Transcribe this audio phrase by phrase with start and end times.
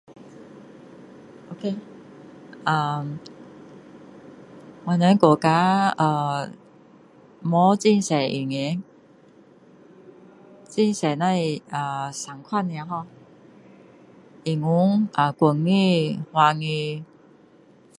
[1.51, 1.63] ok
[2.67, 2.79] 呃
[4.87, 6.49] 我们国家呃
[7.51, 8.83] 没很多语言
[10.71, 11.23] 很多那
[12.11, 12.99] 是三种而已 ho
[14.45, 15.07] 英文
[15.39, 17.03] 国语华语